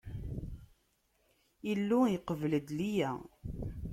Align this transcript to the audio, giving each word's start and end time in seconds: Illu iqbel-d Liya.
Illu 1.71 1.99
iqbel-d 2.15 2.67
Liya. 2.79 3.11